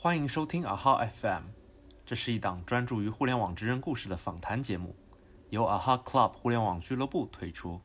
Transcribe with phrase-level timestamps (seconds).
[0.00, 1.42] 欢迎收听啊哈 FM，
[2.06, 4.94] 这是一档专注于互联网职人故事的访谈节目，
[5.50, 7.80] 由啊哈 Club 互联网俱乐部推出。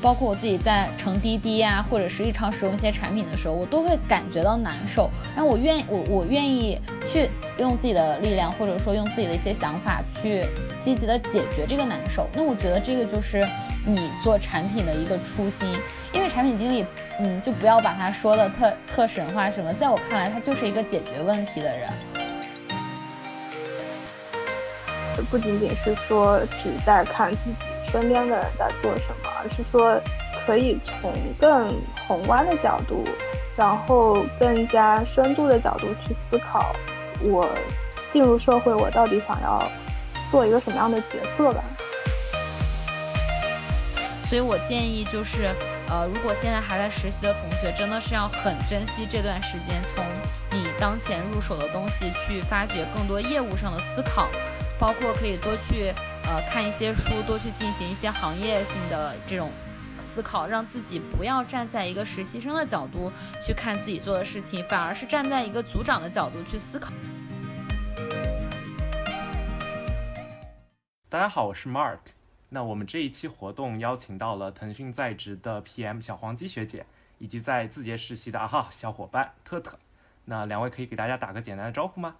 [0.00, 5.10] 包括我自己在乘滴滴啊，或者是日常使用一些产品的时候，我都会感觉到难受。
[5.34, 6.80] 然后我愿，我我愿意
[7.10, 7.28] 去
[7.58, 10.44] 用自己的力量，或者说用自己的一些想法去
[10.82, 12.28] 积极的解决这个难受。
[12.32, 13.46] 那我觉得这个就是
[13.84, 15.76] 你做产品的一个初心。
[16.12, 16.86] 因为产品经理，
[17.20, 21.90] 嗯，就不要把他说的特特神话什么，在我看来，他就是一个解决问题的人。
[25.30, 27.77] 不仅仅是说只在看自己。
[27.90, 30.00] 身边的人在做什么，而是说
[30.46, 33.04] 可以从更宏观的角度，
[33.56, 36.74] 然后更加深度的角度去思考，
[37.20, 37.48] 我
[38.12, 39.62] 进入社会，我到底想要
[40.30, 41.62] 做一个什么样的角色吧。
[44.24, 45.48] 所以我建议就是，
[45.88, 50.04] 呃，如果现在还在实习的同学，真的是要很珍惜这段时间，从
[50.50, 54.28] 你当前入手的东西去发掘更多业务上的思考。
[54.80, 55.92] 包括可以多去
[56.28, 59.50] 呃看一些书，多去进行一些行业性的这种
[59.98, 66.92] 思考，让自己不要站在一个实习生的角度去看自己做的事情，反而是站在一个组长的角度去思考。
[71.08, 71.98] 大家好，我是 Mark。
[72.50, 76.84] 那我们这一期活动邀请到了腾讯在职的 PM 小黄鸡学姐，
[77.16, 79.78] 以及在字节实习的啊哈小伙伴特特。
[80.26, 82.16] 那两位可以给大家打个简单的招呼吗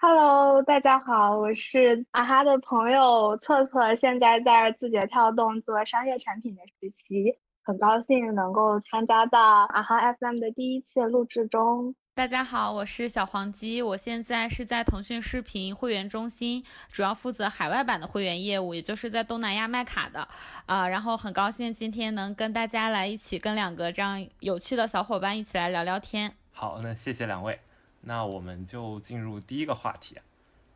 [0.00, 11.96] ？Hello，大家好，我是啊哈的朋友策策，现在在字节跳动做商业产品的实习，很高兴能够参加到啊哈 FM 的第一期录制中。
[12.14, 20.28] 大家好，我是小黄鸡，我现在是在腾讯视频会员中心，主要负责海外版的会员业务，也就是在东南亚卖卡的
[20.66, 20.86] 啊。
[20.86, 26.32] 然后很高兴今天能跟大家来一起跟两个这样有趣的小伙伴一起来聊聊天。
[26.52, 27.58] 好，那谢谢两位。
[28.00, 30.16] 那我们就进入第一个话题，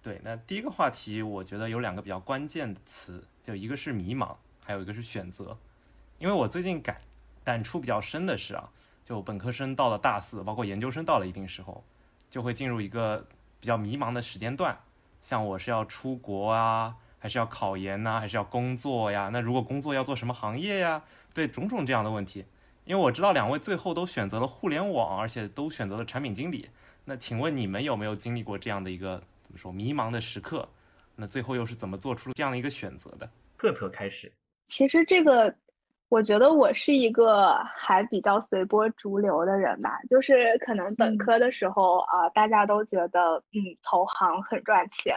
[0.02, 5.56] 对，那第一个话题我觉得有两个比较关键的词，就一个是迷茫，还有一个是选择。
[6.18, 7.00] 因为我最近感
[7.44, 8.70] 感触比较深的是啊，
[9.04, 11.82] 就本科生到了大四，包括研究生到了一定时候，
[12.28, 13.26] 就会进入一个
[13.60, 14.78] 比较迷茫的时间段。
[15.20, 19.30] 像我是要出国啊，还是要考研呐，还是要工作呀？
[19.32, 21.02] 那如果工作要做什么行业呀？
[21.32, 22.44] 对，种种这样的问题。
[22.84, 26.68] 因为我知道两位最后都选择了互联网，而且都选择了产品经理。
[27.04, 30.68] 那请问你们有没有经历过这样的一个怎么说迷茫的时刻？
[31.16, 33.28] 那最后又是怎么做出这样的一个选择的？
[33.58, 34.32] 特特开始。
[34.66, 35.54] 其实这个，
[36.08, 39.98] 我觉得我是一个还比较随波逐流的人吧。
[40.08, 45.16] 就是可能本科的时候啊，大家都觉得嗯投行很赚钱，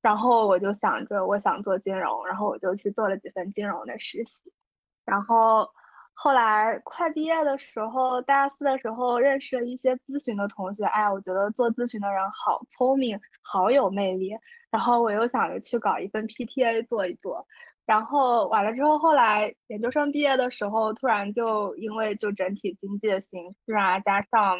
[0.00, 4.40] 然后我就想着我想做金融，然后我就去做了几份金融的实习，
[5.04, 5.68] 然后。
[6.14, 14.32] 后来快毕业的时候，大四的时候认识了一些咨询的同学，哎，我觉得做咨询的人好聪明，好有魅力。
[14.70, 17.46] 然后我又想着去搞一份 PTA 做一做。
[17.86, 24.58] 然后完了之后，后来研究生毕业的时候，突然就因为就整体经济的形势啊，加上，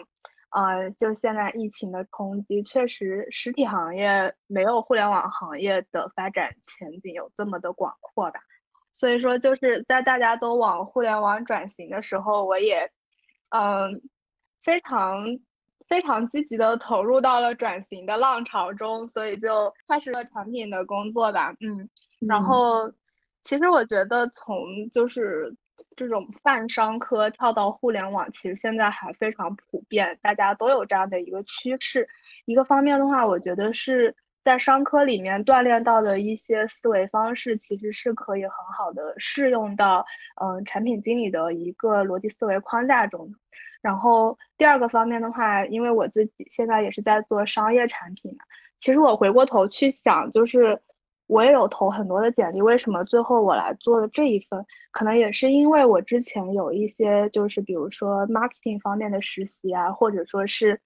[0.51, 8.41] 呃，就现在疫情的冲击，确实实体行业没有互联网行业的发展前景有这么的广阔吧。
[8.99, 12.91] 所以说，就是在大家都往互联网转型的时候，我也，
[13.51, 14.01] 嗯，
[14.63, 15.25] 非常
[15.89, 21.55] 非常积极的投入到了转型的浪潮中，所以就开始了产品的工作吧。
[21.61, 21.89] 嗯，
[22.27, 22.91] 然后
[23.43, 25.55] 其实我觉得从就是
[25.97, 32.09] 这种泛商科跳到互联网，其实现在还非常普遍，大家都有这样的一个趋势。
[32.47, 34.15] 一个方面的话，我觉得是。
[34.45, 40.05] 在商科里面锻炼到的一些思维方式，其实是可以很好的适用到
[40.41, 43.33] 嗯产品经理的一个逻辑思维框架中。
[43.81, 48.45] 然后第二个方面的话，因为我自己现在也是在做商业产品嘛，
[48.81, 50.79] 其实我回过头去想，就是
[51.27, 60.79] 我也有投很多的简历，为什么最后我来做的这一份，可能也是因为我之前有一些就是比如说 marketing 方面的实习啊，或者说是。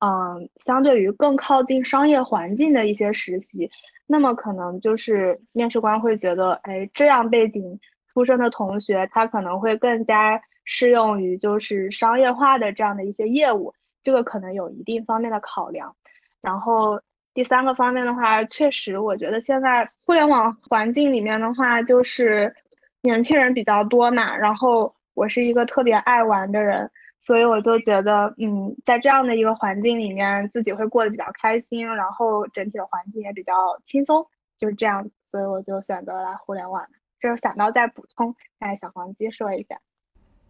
[0.00, 3.70] 嗯，相对于更靠近商业环境的一些实习，
[4.06, 7.78] 那么可能就是面试官会觉得，哎，这样背景
[8.12, 15.94] 出身的同学，他可能会更加适用于就是商业化的这样的一些业务，这个可能有一定方面的考量。
[16.42, 17.00] 然后
[17.32, 22.54] 第三个方面的话，确实，我觉得现在互联网环境里面的话，就是
[23.02, 26.90] 年轻人比较多嘛，然后我是一个特别爱玩的人。
[27.24, 33.52] 所以我就觉得，嗯，在这样的一个环境里面，自己会过得比较开心，然后整体的环境也比较
[33.86, 34.26] 轻松，
[34.58, 35.10] 就是这样子。
[35.30, 36.86] 所以我就选择来互联网。
[37.18, 39.80] 就是想到再补充，哎，小黄鸡说一下。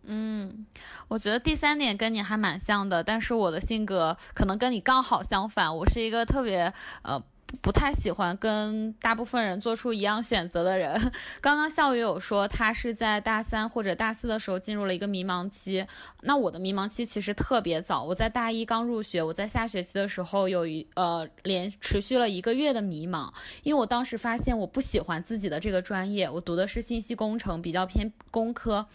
[0.03, 0.67] 嗯，
[1.07, 6.73] 我觉得第三点跟你还蛮像的，但是我的性格可能跟你刚好相反，我是一个特别
[7.03, 7.23] 呃。
[7.61, 11.13] 不太喜欢跟大部分人做出一样选择的人。
[11.41, 15.87] 刚刚笑宇有说他是在大三或者大四的时候进入了一个迷茫期，
[16.23, 28.87] 那我的迷茫期其实特别早，我在大一刚入学，我在下学期的时候有一呃连持续了一个月的迷茫，因为我当时发现我不喜欢自己的这个专业，我读的是信息工程，比较偏工科，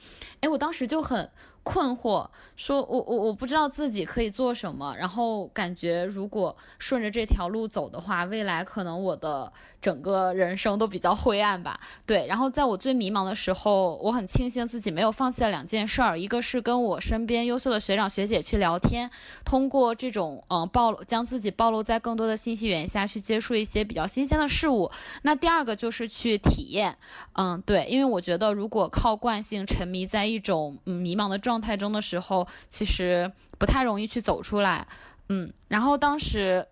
[0.41, 1.29] 哎，我当时就很。
[1.63, 11.79] 困惑，说我我我不知道自己可以做什么，然后感觉如果顺着这条路走的话，未来可能我的整个人生都比较灰暗吧。
[12.07, 19.11] 对，然后在我最迷茫的时候，我很庆幸自己没有放弃了两件事儿，一个是跟我身边优秀的学长学姐去聊天，
[19.45, 24.89] 通过这种嗯暴露将自己暴露在更多的信息源下去接触一些比较新鲜的事物。
[25.21, 26.97] 那第二个就是去体验，
[27.33, 31.48] 嗯对，因为我觉得如果靠惯性沉迷在一种嗯迷茫的状。
[31.49, 34.85] 状态中的时候，其实不太容易去走出来，
[35.29, 36.67] 嗯，然后当时。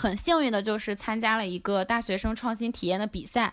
[0.00, 3.52] 很幸运的就是参加了一个大学生创新体验的比赛，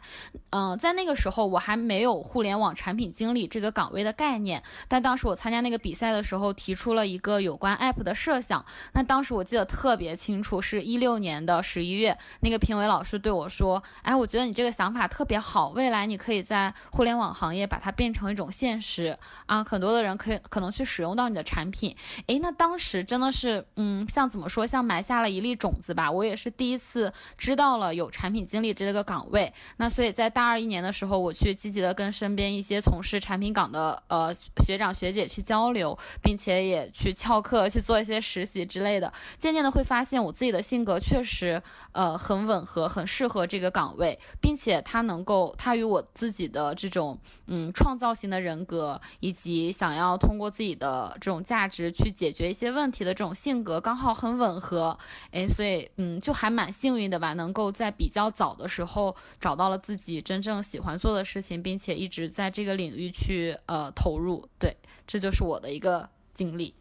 [0.51, 19.17] 嗯，在那个时候我还没有互联网产品经理这个岗位的概念，但当时我参加那个比赛的时候提出了一个有关 app 的设想，那当时我记得特别清楚，是一六年的十一月，那个评委老师对我说，哎，我觉得你这个想法特别好，未来你可以在互联网行业把它变成一种现实。
[19.47, 21.93] 啊，很多的人可以可能去使用到你的产品，
[22.27, 26.36] 诶，那当时真的是，嗯，像怎么说，像埋下了一粒种子吧，我也。
[26.37, 34.31] 是第一次知道了有产品经理这个岗位，那所以在大二一年的时候，我去积极的跟身边一些从事产品岗的呃
[34.63, 39.11] 学长学姐去交流，并且也去翘课去做一些实习之类的。
[39.39, 41.61] 渐渐的会发现我自己的性格确实
[41.93, 54.97] 呃很吻合，很适合这个岗位，并且它能够它与我自己的这种嗯创造型的人格，以及想要通过自己的这种价值去解决一些问题的这种性格刚好很吻合。
[55.31, 56.16] 哎，所以嗯。
[56.19, 64.47] 就还蛮幸运的吧，能够在比较早的时候找到了自己真正喜欢做的事情，并且一直在这个领域去呃投入。
[64.59, 64.75] 对，
[65.05, 66.73] 这就是我的一个经历。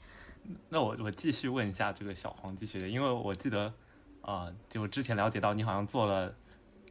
[0.68, 3.72] 那我我继续问一下这个小黄继续的，因为我记得
[4.20, 6.34] 啊，就之前了解到你好像做了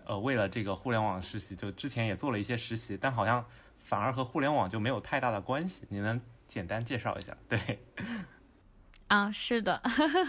[0.06, 3.46] 呃为了这个互联网实习，就之前也做了一些实习，但好像
[3.80, 5.86] 反而和互联网就没有太大的关系。
[5.90, 7.36] 你能简单介绍一下？
[7.48, 7.80] 对。
[9.08, 9.80] 啊，是的，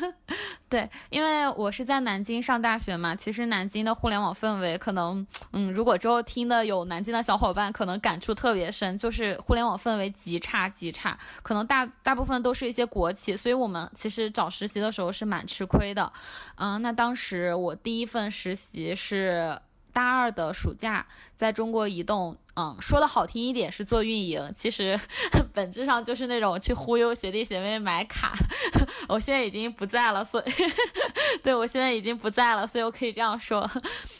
[0.69, 16.12] 对，因为我是在南京上大学嘛，其实南京的互联网氛围可能，嗯，如果之后听的有南京的小伙伴，可能感触特别深，就是互联网氛围极差极差，可能大大部分都是一些国企，所以我们其实找实习的时候是蛮吃亏的，
[16.56, 19.58] 嗯，那当时我第一份实习是
[19.90, 22.37] 大二的暑假，在中国移动。
[22.58, 24.99] 嗯，说的好听一点是做运营，其实
[25.53, 28.32] 本质上就是那种去忽悠学弟学妹买卡。
[29.08, 30.44] 我现在已经不在了，所以
[31.44, 33.70] 对我现在已经不在了，所以我可以这样说。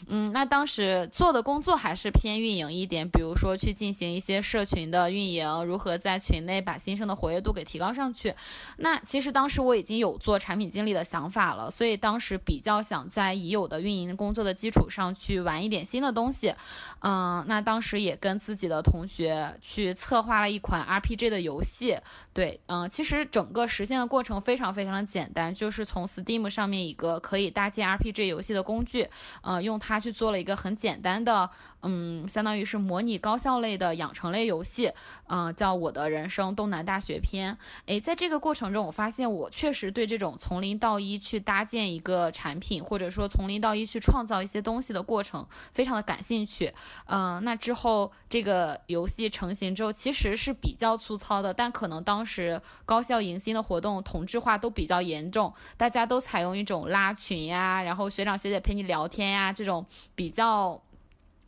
[0.05, 8.35] 嗯，那当时做的工作还是偏运营一点，比如说去进行一些社群的运营，如何在群内把新生的活跃度给提高上去。
[8.77, 16.53] 那其实当时我已经有做产品经理的想法了，所以当时比较想在已有的运营工作的基础上去玩一点新的东西。
[16.99, 18.26] 嗯，那当时也跟。
[18.27, 21.97] 跟自己的同学去策划了一款 RPG 的游戏，
[22.33, 29.07] 对，嗯，其实整个实现的过程非常非常的简单，就是从 Steam 上面一个可以搭建 RPG 游戏的工具，
[29.43, 31.49] 嗯，用它去做了一个很简单的。
[31.83, 34.91] 嗯，相当于是模拟高校类的养成类游戏，
[35.29, 37.53] 嗯，叫《我的人生东南大学篇》。
[37.85, 46.73] 诶，在这个过程中，我发现我确实对这种从零到一去搭建一个产品，或者说从零到一去创造一些东西的过程，非常的感兴趣。
[47.05, 60.81] 嗯，那之后这个游戏成型之后，其实是比较粗糙的，但可能当时高校迎新的活动同质化都比较严重，大家都采用一种拉群呀，然后学长学姐陪你聊天呀这种比较。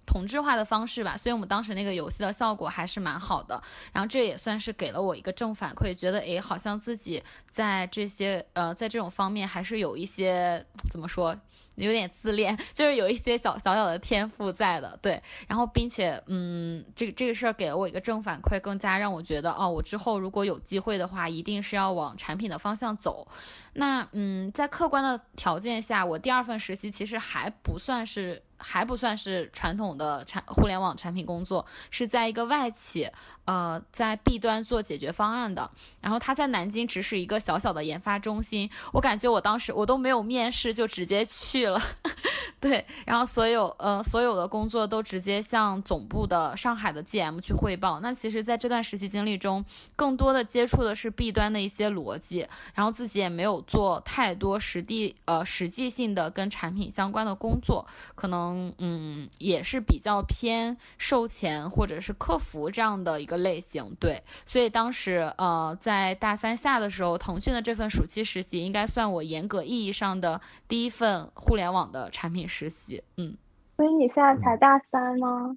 [0.09, 3.61] 同质化的方式吧，所以我们当时那个游戏的效果还是蛮好的。
[3.93, 11.39] 然后这也算是给了我一个正反馈，觉得诶，好像自己在这些呃，在这种方面还是有一些怎么说，
[11.75, 14.97] 有点自恋， 就是有一些小小小的天赋在的。
[14.99, 23.27] 对，然后并且嗯，这个这个事儿给了我一个正反馈，更加让我觉得哦，我之后如果有机会的话，一定是要往产品的方向走。
[23.73, 28.41] 那嗯，在客观的条件下，我第二份实习其实还不算是。
[28.59, 33.09] 还不算是传统的产互联网产品工作，是在一个外企，
[33.49, 35.71] 呃，在 B 端做解决方案的。
[35.99, 41.81] 然后他在南京只是一个小小的研发中心，我感觉我当时我都没有面试就直接去了。
[42.61, 47.99] 对，然后所有呃所有的工作都直接向总部的上海的 GM 去汇报。
[48.01, 49.65] 那其实在这段实习经历中，
[49.95, 63.95] 更多的接触的是 B 端的一些逻辑，然后自己也没有做太多实地呃实际性的跟产品相关的工作，可能嗯也是比较偏售前或者是客服这样的一个类型。
[63.99, 73.03] 对，所以当时呃在大三下的时候，腾讯的这份暑期实习应该算我严格意义上的第一份互联网的产品实习。
[73.17, 73.35] 嗯，
[73.77, 75.55] 所以你现在才大三吗？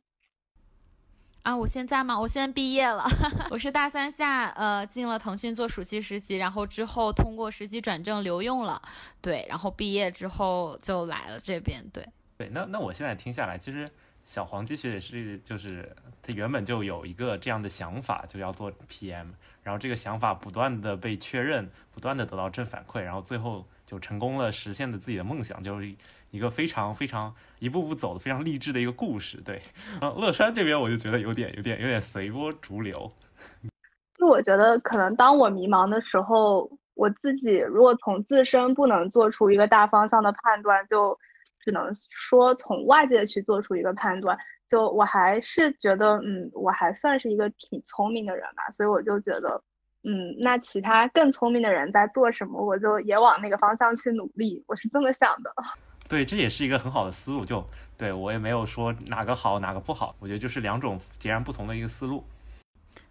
[1.43, 2.21] 啊，我现在吗？
[2.21, 3.05] 我现在毕业了，
[3.51, 8.81] 我是大三下呃进了腾讯做暑期实习，然后之后通过实习转正留用了，
[9.21, 12.07] 对，然后毕业之后就来了这边，对。
[12.39, 13.89] 对，那那我现在听下来，其实
[14.25, 19.27] 小黄继续也是，就是他原本就有一个这样的想法，就要做 PM，
[19.63, 25.93] 然后这个想法不断的被确认，不断的得到正反馈，然后最后就成功了，实现了自己的梦想，就是
[26.31, 29.39] 一个非常非常一步步走的非常励志的一个故事。
[29.39, 29.61] 对，
[30.01, 33.09] 呃，乐山这边我就觉得有点有点有点随波逐流。
[34.17, 41.19] 就我觉得可能当我迷茫的时候，我自己如果从自身不能做出一个大方向的判断，就。
[41.63, 44.37] 只能说从外界去做出一个判断，
[44.69, 49.63] 就我还是觉得，嗯，我还算是一个挺聪明的人吧，所以我就觉得，
[50.03, 55.55] 嗯，那其他更聪明的人在做什么，我就也往那个方向去努力，我是这么想的。
[56.09, 57.65] 对，这也是一个很好的思路，就
[57.97, 62.25] 对我也没有说哪个好哪个不好，我觉得就是两种截然不同的一个思路。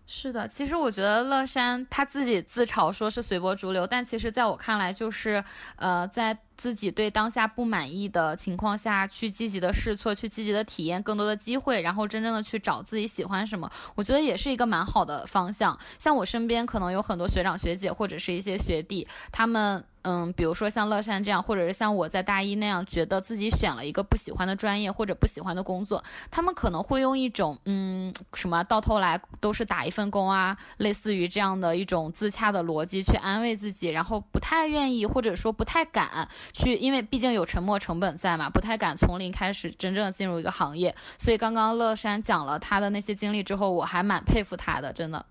[0.05, 5.43] 是的，其实我觉得乐山他自己自嘲说是随波逐流，但其实在我看来就是，
[5.77, 6.37] 呃，在。
[6.61, 15.75] 自己对当下不满意的情况下去积极的试错，去积极的体验更多的机会，然后真正的去找自己喜欢什么，我觉得也是一个蛮好的方向。
[15.97, 19.83] 像我身边可能有很多学长学姐或者是一些学弟，他们。
[20.03, 40.93] 嗯，比如说像乐山这样，或者是像我在大一那样，觉得自己选了一个不喜欢的专业或者不喜欢的工作，他们可能会用一种嗯什么到头来都是打一份工啊，类似于这样的一种自洽的逻辑去安慰自己，然后不太愿意或者说不太敢去，因为毕竟有沉没成本在嘛，不太敢从零开始真正进入一个行业。
[41.17, 45.25] 所以刚刚乐山讲了他的那些经历之后，我还蛮佩服他的，真的。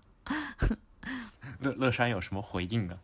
[1.59, 2.95] 乐乐山有什么回应呢？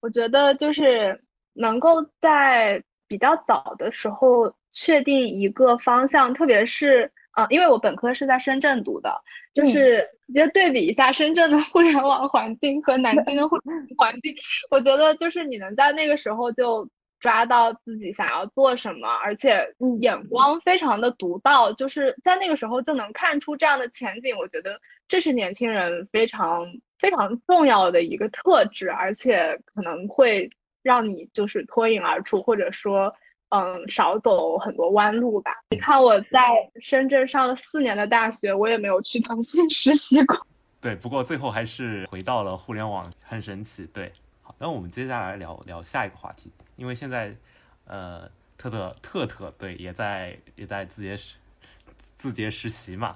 [0.00, 1.22] 我觉得就是
[1.52, 9.12] 能够在比较早的时候确定一个方向，特别是呃，因为我本科是在深圳读的，
[9.54, 14.34] 就是就对比一下深圳的互联网环境和南京的互联网 环境，
[14.70, 16.88] 我觉得就是你能在那个时候就
[17.20, 19.64] 抓到自己想要做什么，而且
[20.00, 24.36] 眼光非常的独到，就是在那个时候就能看出这样的前景。
[24.36, 26.66] 我觉得这是年轻人非常。
[27.00, 30.46] 非常重要的一个特质，而且可能会
[30.82, 33.10] 让你就是脱颖而出，或者说，
[33.48, 35.50] 嗯，少走很多弯路吧。
[35.70, 36.38] 你看我在
[36.82, 40.46] 深圳上了四年的大学，我也没有去腾讯实习过。
[40.78, 43.86] 对，不过最后还是回到了互联网，很神奇。
[43.94, 44.12] 对，
[44.42, 47.36] 好，那我们接下来聊聊下一个话题，因为现在，
[47.84, 51.36] 呃，特特特特对也在也在字节实
[51.96, 53.12] 字节实习嘛。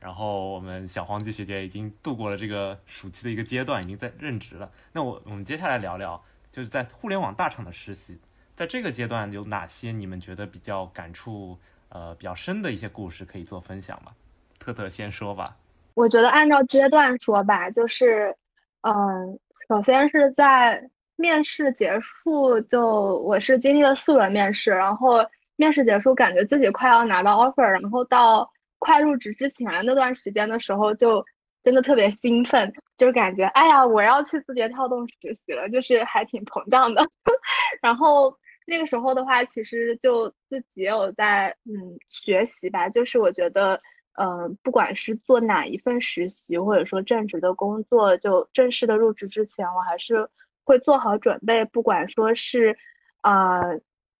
[0.00, 4.68] 然后我们小黄鸡学姐已经度过了这个暑期的一个阶段，已经在任职了。
[4.92, 8.18] 那我我们接下来聊聊，就是在互联网大厂的实习，
[8.56, 11.56] 在这个阶段有哪些你们觉得比较感触
[11.88, 14.12] 呃比较深的一些故事可以做分享吗？
[14.58, 15.56] 特特先说吧。
[15.94, 18.36] 我觉得按照阶段说吧，就是
[18.82, 25.24] 嗯，首先是在面试结束，就我是经历了四轮面试，然后
[25.56, 28.48] 面试结束，感觉自己快要拿到 offer，然后到。
[28.80, 31.24] 快入职之前那段时间的时候，就
[31.62, 37.02] 真的特别兴奋，就是感觉哎呀，我要去字节跳动实习了，就是还挺膨胀的。
[37.80, 43.80] 然后那个时候的话，其实就自己也有在嗯学习吧，就是我觉得，
[44.20, 50.28] 嗯，不管是做哪一份实习，或者说正职的工作，就正式的入职之前，我还是
[50.64, 52.76] 会做好准备，不管说是
[53.20, 53.60] 啊，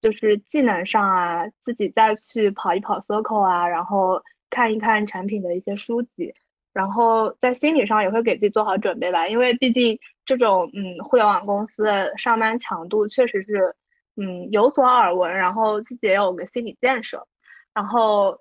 [0.00, 4.22] 就是技能上啊，自己再去跑一跑 circle 啊，然后。
[4.50, 6.32] 看一看产品的一些书籍，
[6.72, 13.74] 然后在心理上也会给自己做好准备吧，因为毕竟这种嗯互联网公司的上班强度确实是
[14.16, 17.26] 嗯有所耳闻，然后自己也有个心理建设。
[17.74, 18.40] 然后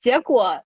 [0.00, 0.60] 结果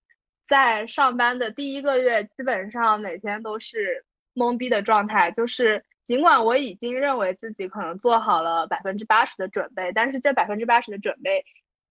[0.48, 11.44] 在上班的第一个月，基本上每天都是懵逼的状态，就是尽管我已经认为自己可能做好了百分之八十的准备，但是这百分之八十的准备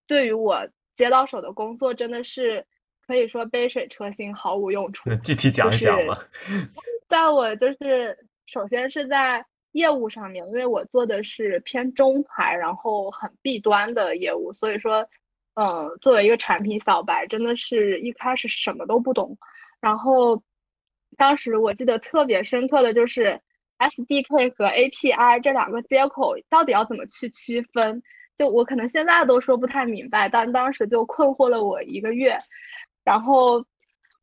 [0.07, 2.65] 对于我接到手的工作真的是。
[3.07, 5.09] 可以说杯水车薪，毫无用处。
[5.23, 6.27] 具体讲一讲吧。
[7.07, 15.07] 在我就是首先是在业务上面，因为我做的是偏中台，然后很弊端的业务，所以说，
[15.53, 19.37] 嗯，作为一个产品小白，真的是一开始什么都不懂。
[19.79, 20.43] 然后
[21.15, 23.39] 当时我记得特别深刻的就是
[23.79, 28.01] SDK 和 API 这两个接口到底要怎么去区分？
[28.37, 32.37] 就我可能现在都说不太明白，但当时就困惑了我一个月。
[33.03, 33.59] 然后，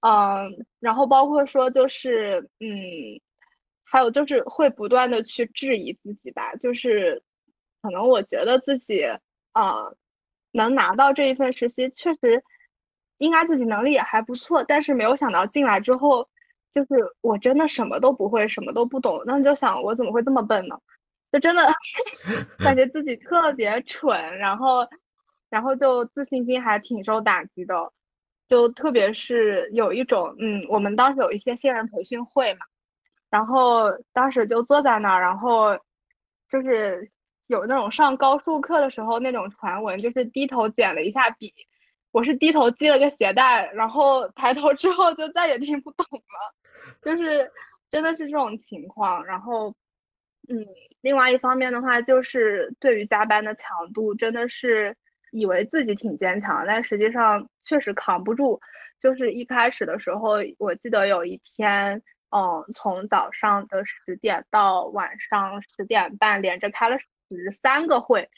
[0.00, 2.68] 嗯，然后包括说就是，嗯，
[3.84, 7.22] 还有就是会不断的去质疑自己吧，就是
[7.82, 9.04] 可能我觉得自己
[9.52, 9.74] 啊。
[10.56, 12.44] 能拿到这一份实习，确实
[13.18, 16.28] 应该自己能力也还不错，但是没有想到进来之后，
[16.74, 19.22] 就是我真的什么都不会，什么都不懂。
[19.26, 20.76] 那你就想，我怎么会这么笨呢？
[21.32, 21.62] 就真的
[22.58, 24.86] 感觉自己特别蠢，然后，
[25.48, 27.74] 然后就自信心还挺受打击的。
[28.48, 32.60] 就特别是有一种，嗯，我们当时有一些新人培训会嘛，
[33.30, 35.78] 然后当时就坐在那儿，然后
[36.48, 37.10] 就是。
[37.48, 41.52] 有那种上高数课的时候那种传闻，就是低头捡了一下笔，
[42.14, 46.54] 我是低头系了个鞋带，然后抬头之后就再也听不懂了，
[47.02, 47.50] 就是
[47.90, 49.24] 真的是这种情况。
[49.26, 49.74] 然后，
[50.48, 50.64] 嗯，
[51.00, 54.96] 另外一方面的话，就是对于加班的强度，真的是
[55.32, 58.60] 以为自己挺坚强，但实际上确实扛不住。
[59.00, 66.96] 就是一开始的时候，我记得有一天，嗯，从早上的十点到晚上十点半，连着开了。
[67.30, 68.28] 十三个会，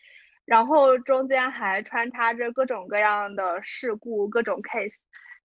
[0.46, 4.96] 然后中间还穿插着各种各样的事故、各种 case，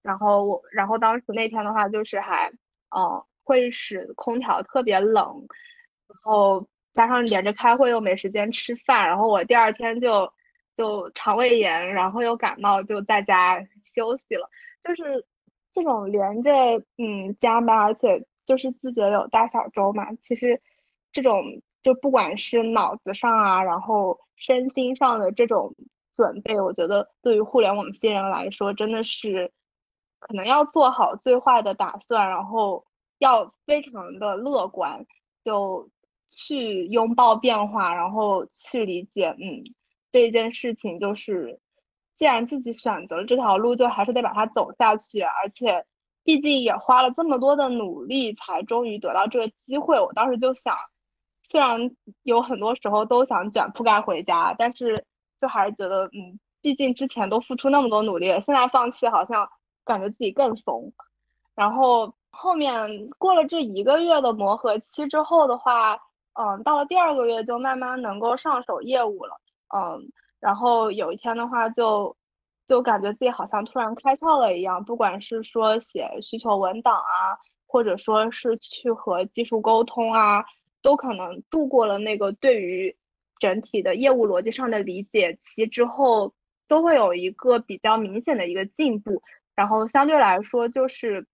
[0.04, 2.48] 然后我，然后当时那天的话，就是还，
[2.96, 5.44] 嗯，会议室空调特别冷，
[6.08, 10.32] 然后加上连着开会又没时间吃饭，然后我第二天就
[10.76, 14.48] 就肠胃炎，然后又感冒，就在家休息了。
[14.84, 15.26] 就是
[15.74, 16.52] 这种连着
[16.98, 20.62] 嗯加班，而且就是自己有大小周嘛，其实
[21.12, 21.44] 这种。
[21.84, 25.74] 就不管是脑子上啊，然后身心上的这种
[26.16, 29.52] 准备，我觉得对于互联网新人来说，真的是
[30.20, 32.86] 可能要做好最坏的打算，然后
[33.18, 35.06] 要非常的乐观，
[35.44, 35.90] 就
[36.30, 39.64] 去拥抱变化，然后去理解，嗯，
[40.12, 41.60] 这件事情就是，
[42.18, 45.84] 既然自己选择了这条路，就还是得把它走下去，而且
[46.24, 50.00] 毕竟也花了这么多的努力，才终于得到这个机会。
[50.00, 50.76] 我当时就想。
[51.52, 51.78] 虽然
[52.24, 55.06] 有很多时候都想卷铺盖回家，但是
[55.42, 59.50] 就还是觉得，嗯，毕竟之前都付出那么多努力了，现在放弃好像
[59.84, 60.94] 感觉自己更怂。
[61.54, 66.00] 然后后面过了这一个月的磨合期之后的话，
[66.40, 69.36] 嗯，到了第二个月就慢慢能够上手业务了，
[69.76, 70.10] 嗯，
[70.40, 72.16] 然后有一天的话就
[72.70, 77.36] 就感觉自己好像突然开窍了一样，不管是说写需求文档啊，
[77.68, 80.46] 或者说是去和技术沟通啊。
[80.82, 82.96] 都可能度过了那个对于
[83.40, 86.34] 整体的业务逻辑上的理解期之后，
[86.68, 89.22] 都会有一个比较明显的一个进步，
[89.56, 91.26] 然后相对来说就是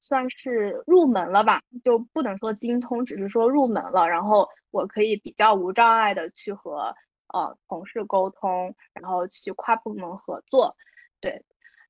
[0.00, 4.08] 算是入门了吧，就不能说精通，只是说入门了。
[4.08, 6.94] 然后我可以比较无障碍的去和
[7.32, 10.76] 呃同事沟通，然后去跨部门合作，
[11.20, 11.44] 对。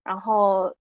[0.05, 0.74] 然后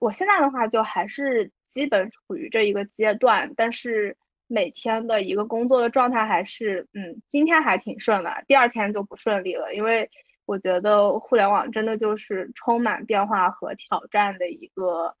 [0.00, 4.16] 我现在的话就还是基本处于这一个阶段，但是。
[4.48, 9.74] 每天的一个工作的状态还是，嗯，今天还挺顺的，第二天就不顺利了。
[9.74, 10.08] 因为
[10.44, 15.14] 我觉得互联网真的就是充满变化和挑战的一个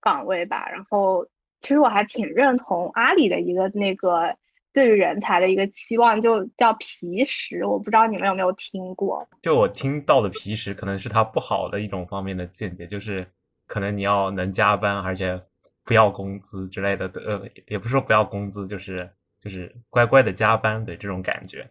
[0.00, 0.68] 岗位吧。
[0.70, 1.26] 然后，
[1.60, 4.34] 其实我还挺认同阿里的一个那个
[4.72, 7.66] 对于人才的一个期望，就叫皮实。
[7.66, 9.28] 我不知道你们有没有听过？
[9.42, 13.26] 就我听到的皮实，可能是它不好的一种方面的见解，就是
[13.66, 15.42] 可能你要能加班，而且。
[15.90, 21.68] 不要工资之类的，呃，也不是说不要工资，就是就是乖乖的加班的这种感觉。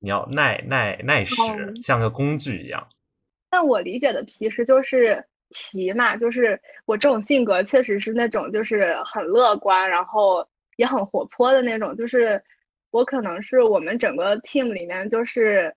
[0.00, 1.36] 你要耐耐耐使，
[1.80, 2.84] 像个工具一样。
[3.48, 11.96] 但我理解的皮实就是皮嘛，就是我这种性格确实是那种就是很乐观，然后也很活泼的那种。
[11.96, 12.42] 就是
[12.90, 15.72] 我可能是我们整个 team 里面就是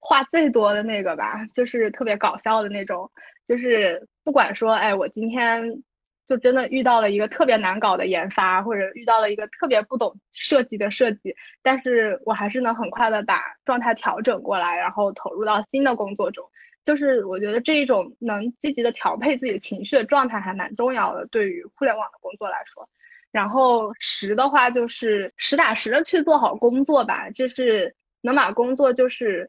[0.00, 3.10] 话最多的那个吧，就是特别搞笑的那种。
[3.46, 5.82] 就是不管说，哎，我今天。
[6.26, 16.44] 就真的遇到了一个特别难搞的研发，或者遇到了一个特别不懂设计的设计，但是我还是能很快的把状态调整过来，然后投入到新的工作中。
[16.84, 22.88] 就是我觉得这一种能积极的调配自己的情绪的状态还蛮重要的，对于互联网的工作来说。
[23.30, 29.48] 然后实的话就是实打实的去做好工作吧，就是能把工作就是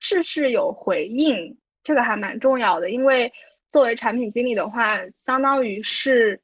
[0.00, 3.32] 事事有回应，这个还蛮重要的，因为。
[3.76, 6.40] 作为产品经理的话，相当于是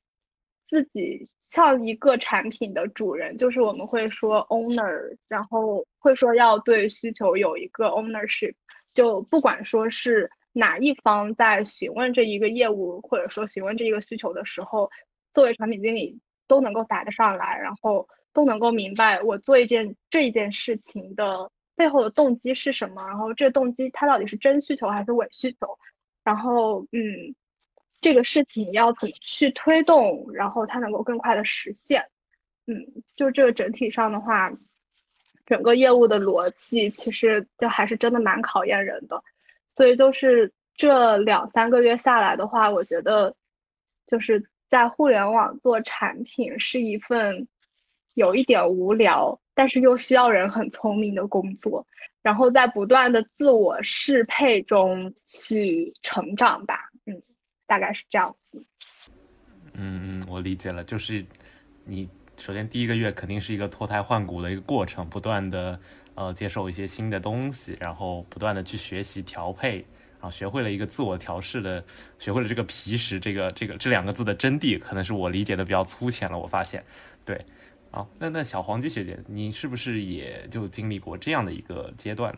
[0.66, 8.53] 自己像一个产品的主人，就是我们会说 owner，然后会说要对需求有一个 ownership，
[8.92, 14.90] 就不管说是哪一方在询问这一个业务或者说询问这一个需求的时候，
[15.33, 25.79] 作为产品经理都能够答得上来，然后都能够明白我做一件这一件事情的背后的动机是什么，然后这动机它到底是真需求还是伪需求，
[26.22, 27.35] 然后嗯，
[28.00, 32.04] 这个事情要怎么去推动，然后它能够更快的实现，
[32.66, 32.74] 嗯，
[33.16, 34.52] 就这个整体上的话。
[35.44, 39.22] 整个业务的逻辑其实就还是真的蛮考验人的，
[39.66, 43.35] 所以就是这两三个月下来的话，我觉得
[44.06, 47.48] 就是在互联网做产品是一份
[48.14, 51.87] 有一点无聊，但是又需要人很聪明的工作，
[52.22, 57.22] 然后在不断的自我适配中去成长吧，嗯，
[57.66, 58.64] 大概是这样子。
[59.75, 61.25] 嗯嗯，我理解了，就是
[61.85, 62.09] 你。
[62.38, 65.79] 首先，第一个月肯定是一个脱胎换骨的一个过程，不断的
[66.16, 69.77] 呃接受一些新的东西，然后不断的去学习调配，
[70.18, 71.85] 然后学会了一个自我调试的，
[72.18, 76.37] 学会了这个皮实这个这个这两个字的真谛，可能是我理解的比较粗浅了。
[76.37, 76.83] 我发现，
[77.25, 77.38] 对，
[77.92, 82.35] 好，那那小黄鸡学姐，你是不是也就经历过这样的一个阶段？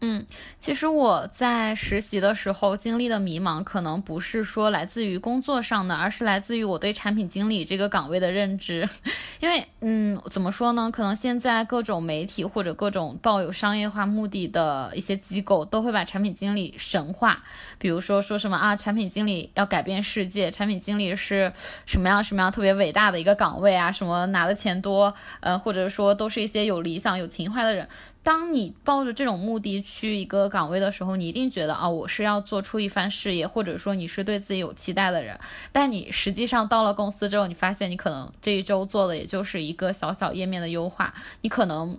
[0.00, 0.26] 嗯，
[0.58, 8.86] 其实我在实习的时候经历的迷茫，可能不是说来自于工作上的，而是来自于我对产品经理这个岗位的认知。
[9.40, 10.90] 因为，嗯，怎么说呢？
[10.92, 17.42] 可能现在各种媒体或者各种抱有商业化目的的一些机构，都会把产品经理神化。
[17.78, 21.50] 比如说，说什么啊，产品经理要改变世界，产品经理是
[21.86, 23.90] 什么样什么样特别伟大的一个岗位啊？
[23.90, 27.88] 什么拿的钱多，呃，或者说都是一些有理想、有情怀的人。
[28.26, 35.38] 当你抱着这种目的去一个岗位的时候，你一定觉得啊，我是要做出一番事业，或者说你是对自己有期待的人。
[35.70, 41.96] 但你实际上到了公司之后，你发现你可能这一周做的也就是一个小小页面的优化，你可能。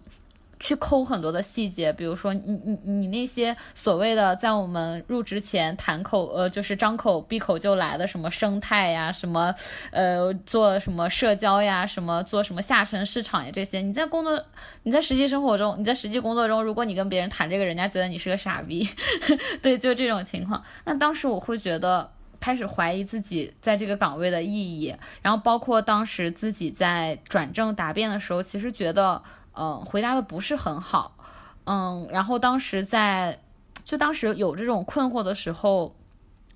[0.59, 9.53] 去抠很多的细节，比如说你你你那些所谓的在我们入职前谈口呃就是张口闭口就来的什么生态呀，什么
[9.91, 14.43] 呃做什么社交呀，什么做什么下沉市场呀这些，你在工作
[14.83, 18.89] 你在实际生活中你在实际工作中，如果你跟别人谈这个，人家觉得你是个傻逼，
[19.61, 20.63] 对，就这种情况。
[20.85, 29.21] 那当时我会觉得开始怀疑自己在这个岗位的意义，然后包括当时自己在转正答辩的时候，其实觉得。
[29.57, 31.15] 嗯，回答的不是很好，
[31.65, 33.39] 嗯，然后当时在，
[33.83, 35.95] 就当时有这种困惑的时候，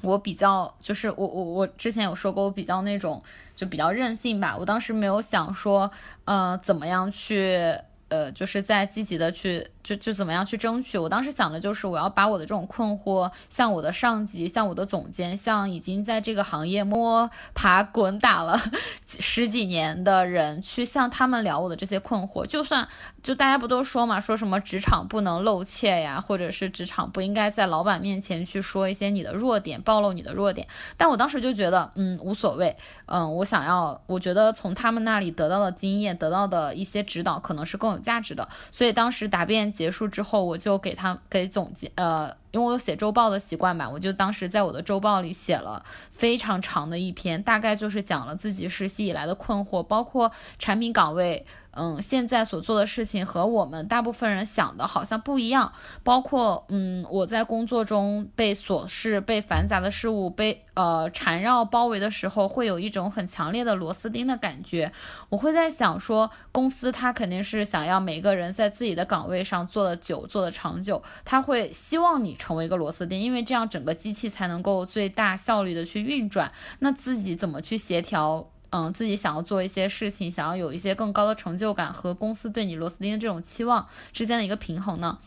[0.02, 3.22] 我比较就是我我我之前有说过，我比较那种
[3.56, 5.90] 就比较任性吧，我当时没有想说，
[6.26, 7.76] 呃，怎么样去。
[8.12, 10.98] 呃，就是在积极的去，就就怎么样去争取。
[10.98, 18.60] 我当时想的就是，我要把我的这种困惑，向我的上级，向我的总监，向已经在这个行业摸爬滚打了
[19.08, 22.46] 十几年的人，去向他们聊我的这些困惑。
[22.46, 22.88] 就算
[23.24, 30.68] 就大家不都说嘛，说什么职场不能露怯呀，或者是职场不应该在老板面前去说一些你的弱点，暴露你的弱点。
[30.98, 32.76] 但我当时就觉得，嗯，无所谓。
[33.06, 38.48] 嗯，我想要，我觉得从他们那里得到的经验，得到的一些指导，可能是更有价值的。
[38.72, 51.46] 所以当时答辩结束之后，我就给他给总结，呃，因为我有写周报的习惯嘛，我就当时在我的周报里写了非常长的一篇，大概就是讲了自己实习以来的困惑，包括产品岗位。
[51.74, 55.72] 嗯，现在所做的事情和我们大部分人想的好像不一样，
[56.04, 64.92] 包括嗯，我在工作中被琐事、被繁杂的事物被呃缠绕包围的时候，会有一种很强烈的螺丝钉的感觉。
[65.30, 76.52] 我会在想说，公司它肯定是想要每个人在自己的岗位上做的久、做的长久，他会希望你成为一个螺丝钉，因为这样整个机器才能够最大效率的去运转。
[76.80, 78.50] 那自己怎么去协调？
[78.72, 85.18] 嗯，自己想要做一些事情，想要有一些更高的成就感和公司对你螺丝钉这种期望之间的一个平衡呢？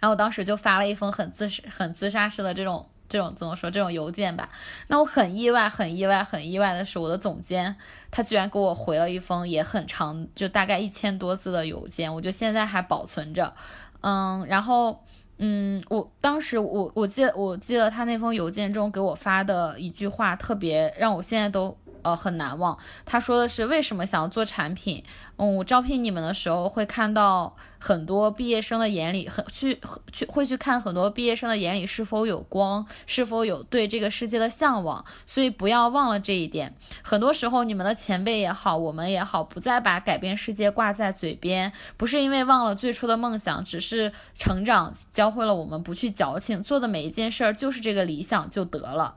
[0.00, 4.48] 然后我当时就发了一封很自很自杀式的这种这种怎么说这种邮件吧。
[4.88, 7.76] 那我很意外，很意外，很意外的是，我的总监
[8.10, 13.54] 他居然给我回了一封也很长，就大概一千多字的邮件，我就现在还保存着。
[14.00, 15.00] 嗯，然后
[15.38, 21.76] 嗯，我当时我我记得我记得他那封邮件中给我发的一句话，特别让我现在都。
[22.04, 22.78] 呃，很难忘。
[23.04, 25.02] 他说的是为什么想要做产品？
[25.36, 29.80] 嗯，我招聘你们的时候会看到很多毕业生的眼里，很去
[30.12, 35.04] 去会去看很多毕业生的眼里是否有光，是否有对这个世界的向往。
[35.26, 36.76] 所以不要忘了这一点。
[37.02, 49.16] 很多时候，你们的前辈也好，我们也好，不再把改变世界挂在嘴边，不是因为忘了最初的梦想，只是成长教会了我们不去矫情，做的每一件事儿就是这个理想就得了。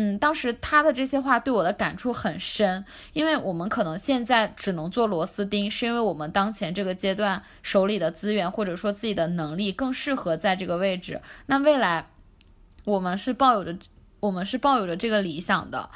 [0.00, 2.84] 嗯，当时他的这些话对我的感触很深，
[3.14, 11.20] 因为我们可能现在只能做螺丝钉，是因为我们当前这个阶段手里的资源或者说自己的能力更适合在这个位置。
[11.46, 12.06] 那未来，
[12.84, 13.76] 我们是抱有着
[14.20, 15.90] 我们是抱有着这个理想的。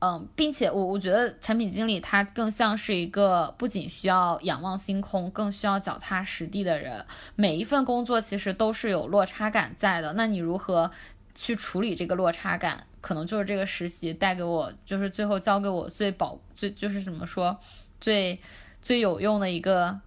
[0.00, 7.06] 嗯，并且我我觉得产品经理他更像是一个不仅需要仰望星空，更需要脚踏实地的人。
[7.36, 10.90] 每一份工作其实都是有落差感在的，那你如何
[11.36, 12.84] 去处理这个落差感？
[13.04, 17.54] 可能就是这个实习带给我，就是最后教给我最宝最就是怎么说
[18.00, 18.40] 最
[18.80, 20.00] 最有用的一个。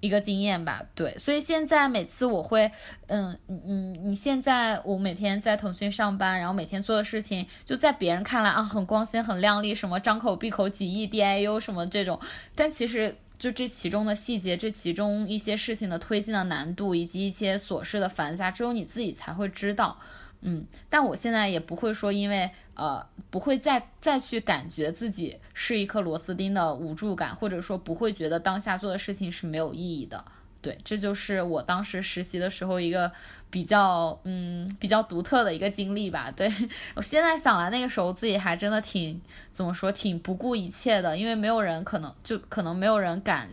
[0.00, 2.70] 一个经验吧，对，所以现在每次我会，
[3.06, 12.20] 嗯嗯嗯，你现在我每天在腾讯上班，然后每天做的事情，就在别人看来啊很光鲜很亮丽，什么张口闭口几亿 DIU 什么这种，
[12.54, 19.98] 但其实就这其中的细节，这其中一些事情的推进的难度，以及一些琐事的繁杂，只有你自己才会知道。
[20.46, 30.22] 嗯，但我现在也不会说，因为呃，不会再再去感觉自己是一颗螺丝钉的无助感，或者说不会觉得当下做的事情是没有意义的。
[30.60, 33.10] 对，这就是我当时实习的时候一个
[33.48, 36.30] 比较嗯比较独特的一个经历吧。
[36.30, 36.52] 对
[36.94, 39.18] 我现在想来，那个时候自己还真的挺
[39.50, 43.48] 怎么说，挺不顾一切的，因为没有人可能就可能没有人敢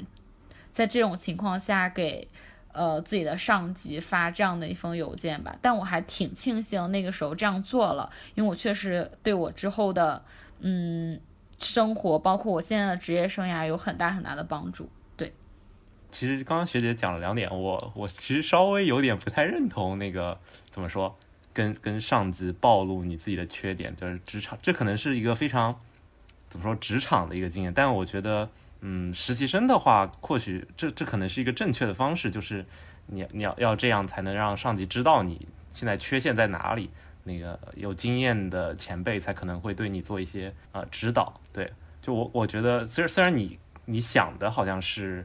[0.73, 2.27] 在这种情况下给。
[2.73, 10.23] 呃，自己的上级发这样的一封邮件吧，但我还挺庆幸那个时候这样做了，因为我确实对我之后的
[10.59, 11.19] 嗯
[11.59, 14.89] 生活，包括我现在的职业生涯有很大很大的帮助。
[15.17, 15.33] 对，
[16.11, 21.17] 其实刚刚学姐讲了两点，我我其实稍微有点不太认同那个怎么说，
[21.53, 25.79] 跟跟上级暴露你自己的缺点，就是职场，这可能是一个非常
[26.47, 28.49] 怎么说职场的一个经验，但我觉得。
[28.81, 32.65] 嗯，实习生的话，或许这这可能是一个正确的方式，就是
[33.05, 36.89] 你你要要这样才能让上级知道你现在缺陷在哪里。
[37.23, 41.39] 那个有经验的前辈才可能会对你做一些呃指导。
[41.53, 45.23] 对，就我我觉得，虽然虽然你你想的好像是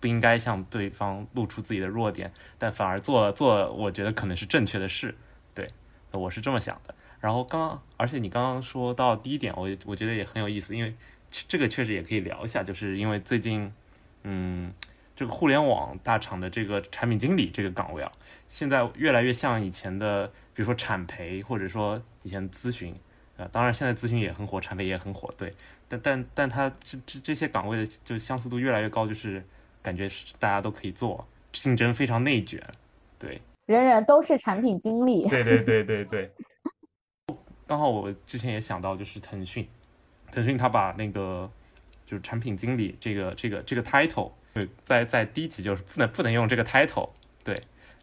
[0.00, 5.14] 不应该向对方露出自己的弱点，但反而做做，我觉得可能是正确的事。
[5.54, 5.68] 对，
[6.12, 6.94] 我是这么想的。
[7.20, 10.96] 然后刚，而且你刚刚说到第一点，我我觉得也很有意思，因为。
[11.30, 13.72] 这个确实也可以聊一下，就是因为最近，
[14.24, 14.72] 嗯，
[15.14, 18.10] 这个互联网大厂的这个产品经理这个岗位啊，
[18.48, 22.94] 现在越来越像以前的，比如说产培或者说以前咨询，
[23.36, 25.54] 啊，当然现在咨询也很火，产培也很火，对，
[25.86, 29.44] 但但但它这这这些岗位的就相似度越来越高，就是
[29.80, 32.60] 感觉是大家都可以做，竞争非常内卷，
[33.18, 36.30] 对，人人都是产品经理，对对对对对，
[37.68, 39.68] 刚好我之前也想到就是腾讯。
[40.32, 41.50] 腾讯它把那个
[42.06, 47.10] 就是产品经理这个这个这个 title，对，在在低级就是不能不能用这个 title，
[47.44, 47.56] 对，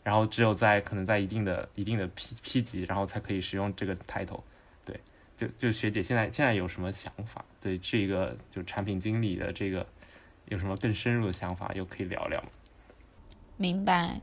[0.04, 4.42] 然后只有在可能在一定的一定的 P P 级，然后才可以使用这个 title，
[4.86, 5.00] 对，
[5.36, 7.44] 就就学姐现在现在有什么想法？
[7.60, 9.86] 对这个就产品经理的这个
[10.46, 11.72] 有什么更深入的想法？
[11.76, 12.50] 又可以聊聊吗？
[13.58, 14.22] 明白。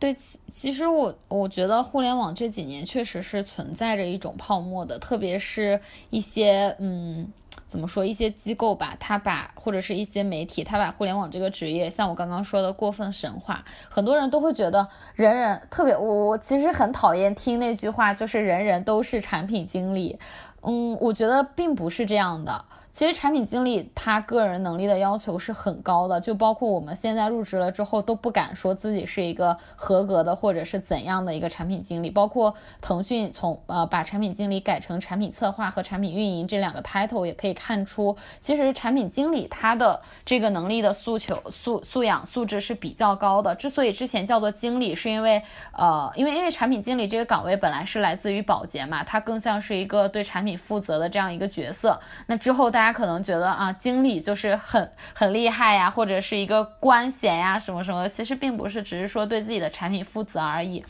[0.00, 0.16] 对，
[0.50, 7.30] 其实我我觉得互联网这几年确实是存在着一种泡沫的，特别是一些嗯，
[7.66, 20.18] 怎么说一些机构吧，他把或者是一些媒体，他把互联网这个职业，像我刚刚说的过分神话，很多人都会觉得人人特别，我我其实很讨厌听那句话，就是人人都是产品经理，
[20.62, 22.64] 嗯，我觉得并不是这样的。
[22.90, 32.10] 其实产品经理他个人能力的要求是很高的，就包括我们现在入职了之后都不敢说自己是一个合格的或者是怎样的一个产品经理。
[32.10, 43.54] 包括腾讯从呃把产品经理改成产品策划和产品运营这两个 title 也可以看出，其实产品经理他的这个能力的诉求素素养素质是比较高的。
[43.54, 45.40] 之所以之前叫做经理，是因为
[45.72, 52.00] 呃因为因为产品经理这个岗位本来是来自于保洁嘛，它更像是一个对产品负责的这样一个角色。
[52.26, 52.79] 那之后大。
[52.80, 60.82] 大家可能觉得啊，经理就是很很厉害呀，或者是一个官衔呀，什么什么，其实并不是，只是说对自己的产品负责而已。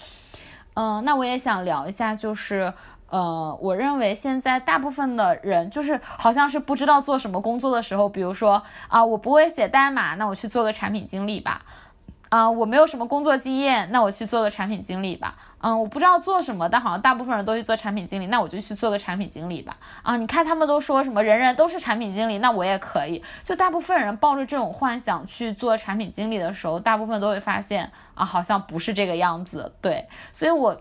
[0.75, 2.73] 嗯，那我也想聊一下，就是
[3.09, 11.63] 呃，我认为现在大部分的人就是好像是不知道做什么工作的时候，比如说啊，我不会写代码，那我去做个产品经理吧。
[12.29, 15.35] 啊，我没有什么工作经验，那我去做个产品经理吧。
[15.63, 19.77] 嗯，我不知道做什么，但好像大部分人都去做产品经理，那我就去做个产品经理吧。
[20.03, 23.23] 啊，你看他们都说什么人人都是产品经理，那我也可以。
[23.43, 29.73] 就大部分人抱着这种幻想去做产品经理的时候，大部分都会发现啊，好像不是这个样子。
[29.83, 30.81] 对，所以我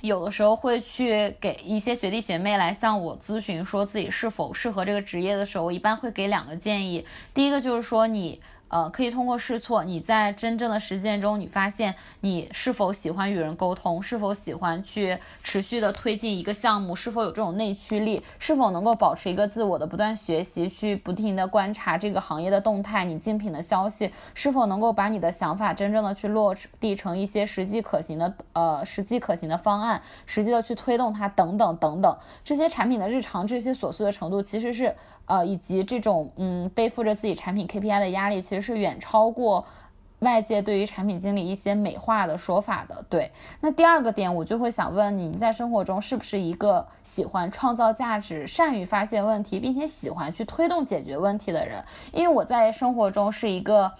[0.00, 7.06] 有的时候会去给一些学弟学妹来向我咨询，说自己是否适合这个职业的时候，我一般会给两个建议。
[7.34, 8.40] 第一个就是说你。
[8.68, 34.94] 呃，可以通过试错，你在真正的实践中，你发现你是否喜欢与人沟通，是否喜欢去持续的推进一个项目，是否有这种内驱力，是否能够保持一个自我的不断学习，去不停的观察这个行业的动态，你竞品的消息，是否能够把你的想法真正的去落地成一些实际可行的呃实际可行的方案，实际的去推动它，等等等等，这些产品的日常这些琐碎的程度，其实是。
[35.28, 39.64] 呃，以及这种嗯，背负着自己产品 KPI 的压力，其实是远超过
[40.18, 43.04] 外界对于产品经理一些美化的说法的。
[43.08, 51.84] 对，那第二个点，我就会想问你，在生活中是不是一个喜欢创造价值、善于发现问题，并且喜欢去推动解决问题的人？
[52.12, 53.92] 因为我在生活中是一个。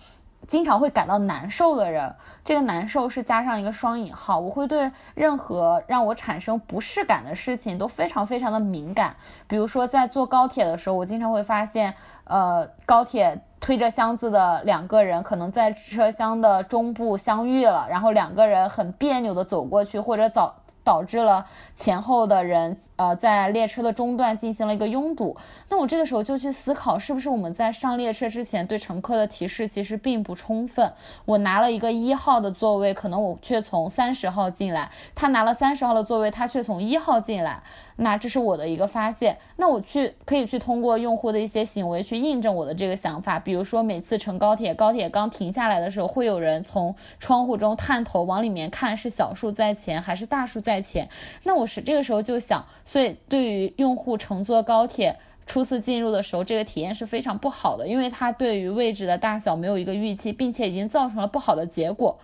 [0.48, 4.40] 经常会感到难受的人，这个难受是加上一个双引号。
[4.40, 9.14] 我会对任何让我产生不适感的事情都非常非常的敏感。
[9.46, 20.54] 比如说在坐高铁的时候，我经常会发现，呃，高铁推着箱子的两个人可能在车厢的中部相遇了，然后两个人很别扭的走过去，或者早。
[20.88, 25.36] 导致了前后的人，呃，在列车的中段进行了一个拥堵。
[25.68, 30.90] 那我这个时候就去思考，是不是我们在上列车之前对乘客的提示其实并不充分？
[31.26, 37.62] 我拿了一个一号的座位，可能我却从三十号进来；他拿了三十号的座位，他却从一号进来。
[38.00, 43.40] 那这是我的一个发现，那我去可以去通过用户的一些行为去印证我的这个想法。
[43.40, 51.08] 比如说，每次乘高铁，高铁刚停下来的时候，会有人从窗户中探头往里面看，是小数在前还是大数在前？
[51.42, 62.16] 那我是这个时候就想，所以对于用户乘坐高铁初次进入的时候，这个体验是非常不好的，因为他对于位置的大小没有一个预期，并且已经造成了不好的结果。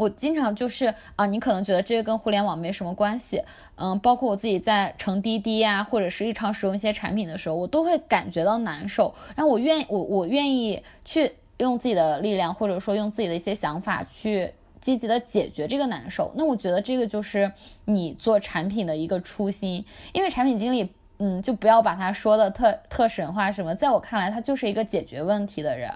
[0.00, 3.42] 我经常就是啊，你可能觉得这个跟互联网没什么关系，
[3.74, 9.14] 嗯，包括我自己在乘滴滴呀，或者是日常使用一些产品的时候，我都会感觉到难受。
[9.36, 16.32] 然后我愿我我愿意去用自己的力量，或者说用自己的一些想法去积极的解决这个难受。
[16.34, 17.52] 那我觉得这个就是
[17.84, 19.84] 你做产品的一个初心，
[20.14, 25.92] 因为产品经理，嗯，就不要把他说的特特神话什么，在我看来，他就是一个解决问题的人。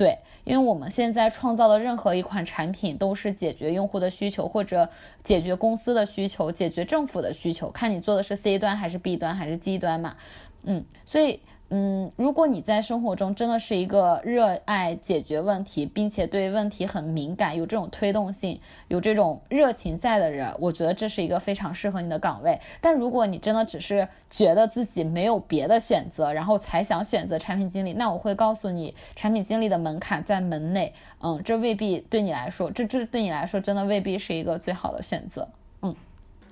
[0.00, 4.88] 对，因为我们现在创造的任何一款产品都是解决用户的需求，或者
[5.22, 10.16] 解决公司的需求，解决政府的需求，看你做的是 C 端还是 B 端还是 G 端嘛，
[10.62, 11.38] 嗯，所以。
[11.72, 22.58] 嗯，如果你在生活中真的是一个热爱解决问题，并且对问题很敏感，有这种推动性，有这种热情在的人，我觉得这是一个非常适合你的岗位。
[22.80, 35.48] 但如果你真的只是觉得自己没有别的选择，然后才想选择产品经理，那我会告诉你，产品经理的门槛在门内，嗯，这未必对你来说，这这对你来说真的未必是一个最好的选择。
[35.82, 35.94] 嗯，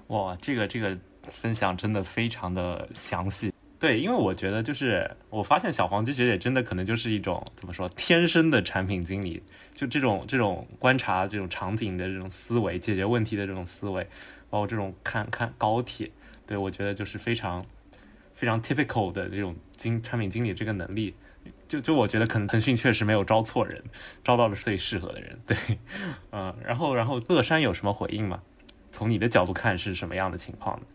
[0.07, 3.53] 哇，这个这个分享真的非常的详细。
[3.79, 9.41] 对，因为我觉得就是我发现小黄鸡学姐真的可能就是一种怎么说天生的产品经理，
[9.75, 14.03] 就这种这种观察这种场景的这种思维，解决问题的这种思维，
[14.51, 16.11] 包括这种看看高铁，
[16.45, 17.63] 对我觉得就是非常
[18.35, 21.15] 非常 typical 的这种经产品经理这个能力，
[21.69, 23.81] 就就我觉得可能腾讯确实没有招错人，
[24.25, 25.39] 招到了最适合的人。
[25.47, 25.57] 对，
[26.33, 28.43] 嗯，然后然后乐山有什么回应吗？
[28.91, 30.87] 从你的角度看是什么样的情况呢？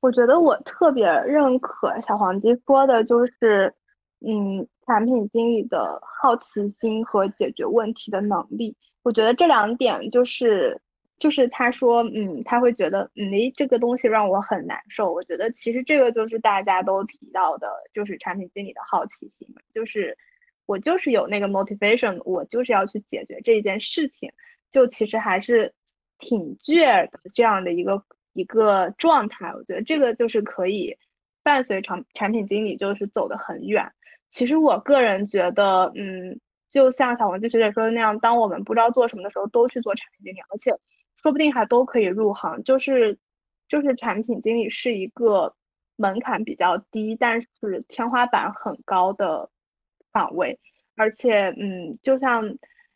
[0.00, 3.74] 我觉得我特别认可小黄鸡说的，就是，
[4.20, 8.76] 嗯，产品经理的好奇心和解决问题的能力。
[9.02, 10.80] 我觉得这两点就是，
[11.18, 15.12] 就是他说，嗯，他会觉得，嗯，诶，这个东西让我很难受。
[15.12, 20.16] 我觉得其实这个就是大家都提到的，就是产品经理的好奇心，就是
[20.66, 24.30] 我就是有那个 motivation，我就是要去解决这件事情，
[24.70, 25.74] 就其实还是
[26.20, 28.00] 挺倔的这样的一个。
[28.38, 30.96] 一个状态，我觉得这个就是可以
[31.42, 33.90] 伴随产产品经理就是走得很远。
[34.30, 36.38] 其实我个人觉得，嗯，
[36.70, 40.70] 就像小文就学姐说的那样，当我们不知道做什么的时候，都去做产品经理，而且
[41.20, 42.62] 说不定还都可以入行。
[42.62, 43.18] 就是
[43.68, 45.52] 就是产品经理是一个
[45.96, 47.48] 门槛比较低，但是
[47.88, 49.50] 天花板很高的
[50.12, 50.60] 岗位，
[50.94, 52.44] 而且嗯，就像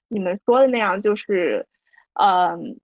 [0.06, 1.66] 你们说的那样，就是
[2.14, 2.78] 嗯。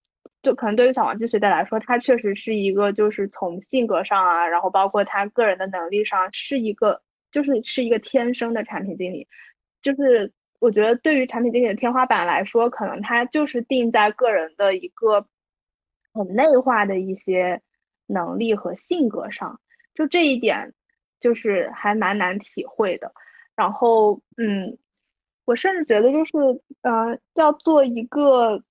[0.49, 9.29] 就可能对于小王鸡学姐来说，他确实是一个，就是从性格上啊，然后包括他个人的能力上，是一个，就是是一个天生的产品经理。
[9.83, 15.27] 就是我觉得对于产品经理的天花板来说，可能他就是定在个人的一个
[16.15, 17.61] 很内化的一些
[18.07, 19.61] 能力和性格上。
[19.95, 20.73] 就这一点，
[21.21, 23.13] 就是还蛮难体会的。
[23.55, 24.79] 然后，嗯，
[25.45, 26.33] 我甚至觉得就是，
[26.81, 28.63] 呃，要做一个。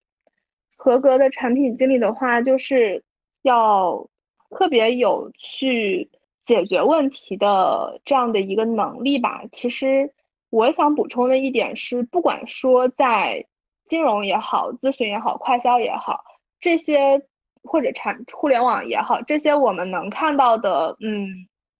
[0.77, 3.03] 合格的产品经理的话，就是
[3.41, 4.07] 要
[4.51, 6.09] 特别有去
[6.45, 9.43] 解决问题的这样的一个能力吧。
[9.51, 10.13] 其实
[10.49, 13.45] 我想补充的一点是，不管说在
[13.85, 16.23] 金融也好、咨询也好、快销也好，
[16.59, 17.21] 这些
[17.63, 21.27] 或者产互联网也好，这些我们能看到的，嗯，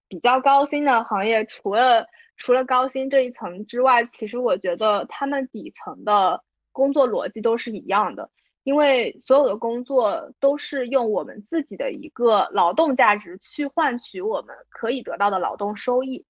[0.09, 8.29] 比较高薪的行业，除了除了高薪这一层之外，其实我觉得他们底层的工作逻辑都是一样的，
[8.67, 16.25] 因为所有的工作都是用我们自己的一个劳动价值去换取我们可以得到的劳动收益，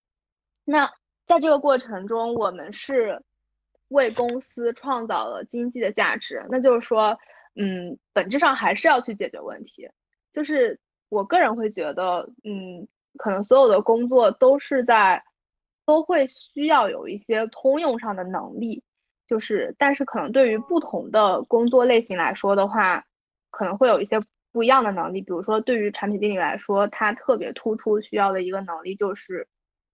[0.63, 0.88] 那。
[1.25, 3.21] 在这个过程中，我们是
[3.89, 6.41] 为公司创造了经济的价值。
[6.47, 7.19] 那就是说，
[7.55, 9.89] 嗯，本质上还是要去解决问题。
[10.31, 10.79] 就是
[11.09, 15.21] 我个人会觉得，嗯，可能所有的工作都是在
[15.85, 18.81] 都会需要有一些通用上的能力。
[19.28, 23.03] 就是，但是可能对于不同的工作类型来说的话，
[23.51, 24.17] 可能会有一些
[24.51, 25.21] 不一样的能力。
[25.21, 29.47] 比如说，对于产品经理来说，他特别突出需要的一个能力就是。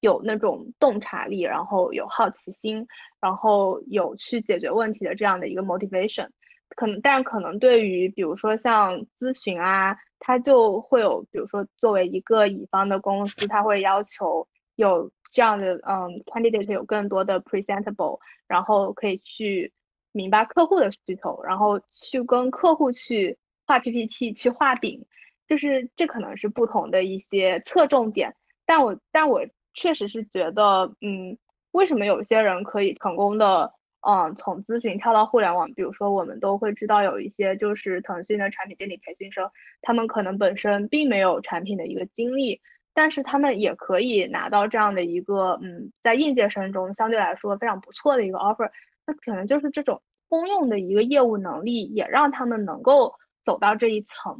[0.03, 2.85] 有那种洞察力，然后有好奇心，
[3.21, 6.27] 然后有去解决问题的这样的一个 motivation，
[6.75, 19.73] 可能，但是可能对于比如说像咨询啊，它就会有，比如说作为一个乙方的公司，他会要求有这样的，嗯，candidate 有更多的 presentable，然后可以去
[20.13, 25.05] 明白客户的需求，然后去跟客户去画 PPT，去画饼，
[25.47, 28.33] 就是这可能是不同的一些侧重点，
[28.65, 29.45] 但我，但我。
[29.75, 31.35] 确实是觉得，嗯，
[31.71, 33.73] 为什么有些人可以成功的，
[34.07, 35.73] 嗯，从咨询跳到互联网？
[35.73, 39.49] 比如说，我们都会知道有一些就是腾讯的产品经理培训生，
[39.81, 42.61] 他们可能本身并没有产品的一个经历，
[42.93, 48.69] 但是他们也可以拿到这样的一个，嗯，在应届生中相对来说非常不错的一个 offer。
[49.05, 53.13] 那可能就是这种通用的一个业务能力，也让他们能够
[53.43, 54.37] 走到这一层。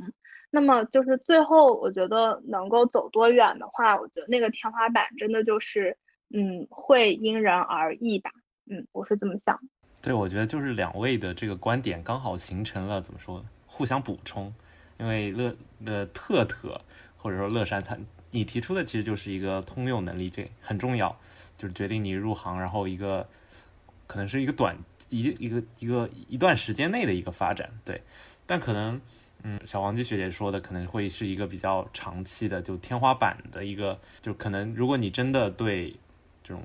[0.50, 5.98] 那么就是最后，我觉得能够走多远的话，我觉得那个天花板真的就是，
[6.34, 8.30] 嗯，会因人而异吧。
[8.70, 9.60] 嗯，我是这么想。
[10.02, 14.54] 对，我觉得就是两位的这个观点刚好形成了怎么说，互相补充。
[15.00, 16.80] 因为乐的特特
[17.18, 17.98] 或者说乐山，他
[18.34, 21.18] 你提出的其实就是一个通用能力，这很重要，
[21.58, 23.26] 就是决定你入行，然后一个
[24.06, 24.78] 可能是一个短
[25.10, 27.70] 一一个一个一段时间内的一个发展。
[27.86, 28.02] 对，
[28.46, 29.00] 但可能。
[29.46, 35.94] 嗯，小黄鸡学姐说的可能会是一个比较长期的，就天花板的一个，就可能如果你真的对
[36.42, 36.64] 这种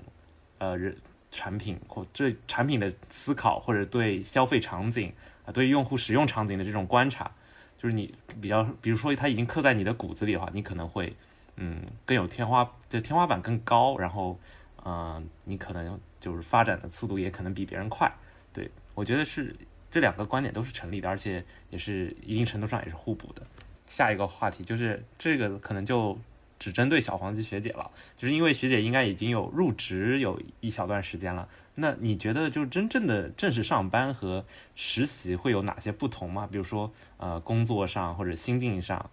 [0.58, 0.96] 呃人
[1.32, 5.12] 产品或这产品的思考，或者对消费场景
[5.44, 7.28] 啊，对用户使用场景的这种观察，
[7.76, 11.12] 就是你比较，比如说它已经刻在你的骨子里的话，你可能会
[11.58, 14.38] 嗯更有天花就天花板更高，然后
[14.84, 18.10] 嗯你可能就是发展的速度也可能比别人快。
[18.52, 19.54] 对我觉得是。
[19.90, 23.40] 这两个观点都是成立的，而且也是一定程度上也是互补的。
[23.86, 26.18] 下一个话题就是这个，可能就
[26.58, 31.48] 只针对小黄鸡学姐了，就是因为学姐应该已经有入职有一小段时间了。
[31.76, 34.44] 那你觉得，就是真正的正式上班和
[34.76, 36.46] 实习会有哪些不同吗？
[36.52, 39.08] 比如说，呃，工作上或者心境上？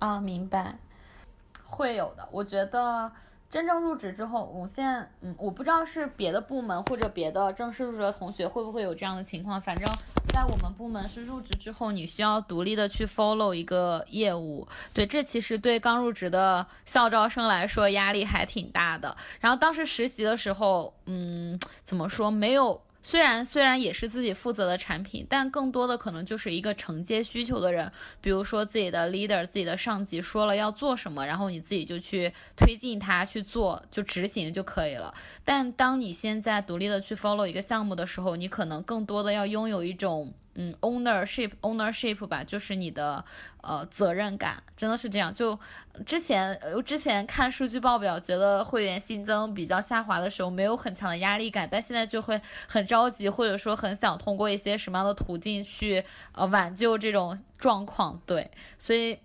[0.00, 0.76] 啊，明白，
[1.74, 2.28] 会有的。
[2.30, 3.10] 我觉得。
[3.50, 9.60] 真正入职之后，我现在嗯，我不知道是别的部门或者别的正式入职的同学会不会有这样的情况。
[9.60, 9.88] 反正，
[10.32, 14.66] 在我们部门是入职之后，你需要独立的去 follow 一个业务。
[14.92, 19.16] 对，这其实对刚入职的校招生来说压力还挺大的。
[19.38, 22.82] 然后当时实习的时候，嗯，怎么说没有。
[23.06, 27.92] 虽然虽然也是自己负责的产品，但更多的可能就是一个承接需求的人，
[28.22, 35.14] 比如说自己的 leader、自己的上级说了要做什么，然后你自己就去推进它去做，就执行就可以了。
[35.44, 40.32] 但当你现在独立的去 follow 一个项目的时候，你可能更多的要拥有一种。
[40.54, 43.24] 嗯，ownership ownership 吧，就是你的
[43.60, 45.34] 呃责任感，真的是这样。
[45.34, 45.58] 就
[46.06, 58.20] 之前呃之前看数据报表，觉得会员新增比较下滑的时候，没有很强的压力感，但现在就会很着急，或者说很想通过一些什么样的途径去呃挽救这种状况。
[58.24, 59.18] 对，所以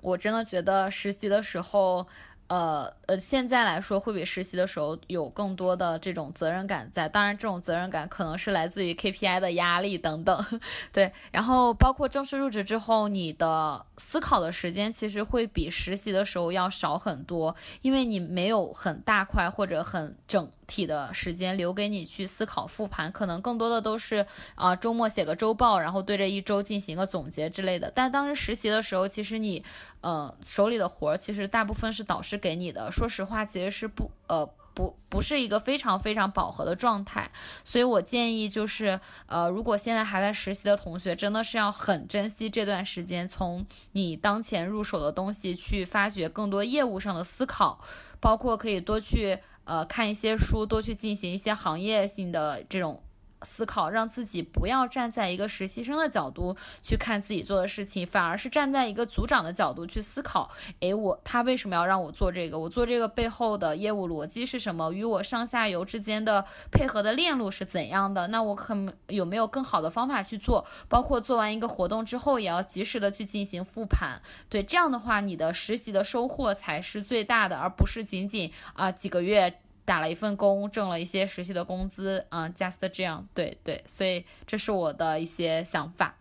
[0.00, 2.06] 我真的觉得实习的时候。
[2.48, 10.60] 呃呃，现在来说会比实习的时候有更多的这种责任感在，当然这种责任感可能是来自于 KPI 的压力等等，
[10.92, 20.50] 对，然后包括正式入职之后，你的思考的时间其实会比实习的时候要少很多，因为你没有很大块或者很整。
[20.68, 24.26] 体的时间留给你去思考复盘，可能更多的都是
[24.56, 27.88] 啊周末写个周报，然后对这一周进行个总结之类的。
[27.94, 29.64] 但当时实习的时候，其实你
[30.00, 32.90] 呃手里的活儿其实大部分是导师给你的。
[32.90, 37.30] 说实话，其实是不呃不不是一个非常非常饱和的状态。
[37.64, 47.80] 所以我建议就是呃如果现在还在实习的同学，真的是要很珍惜这段时间，从你当前入手的东西去发掘更多业务上的思考，
[48.20, 49.38] 包括可以多去。
[49.64, 53.02] 呃看一些书，多去进行一些行业性的这种。
[53.42, 60.50] 思考，让自己不要站在一个实习生的角度去看自己做的事情，反而是站在一个组长的角度去思考。
[60.80, 62.58] 诶，我他为什么要让我做这个？
[62.58, 64.90] 我做这个背后的业务逻辑是什么？
[64.92, 68.26] 与我上下游之间的配合的链路是怎样的？
[68.28, 68.76] 那我可
[69.08, 70.66] 有没有更好的方法去做？
[70.88, 74.20] 包括做完一个活动之后，也要及时的去进行复盘。
[74.48, 79.60] 对，这样的话，你的实习的收获才是最大的，而不是仅仅啊几个月。
[79.86, 86.14] 打了一份工，挣了一些实习的工资，嗯，just 这样，对对，所以这是我的一些想法，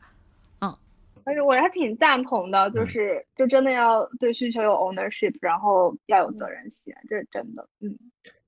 [0.61, 0.77] 嗯，
[1.25, 7.97] 但是我还挺赞同的，就是就真的要对需求有 ownership，然后要有责任心，这是真的，嗯。